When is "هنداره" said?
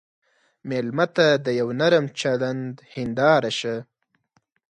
2.93-3.51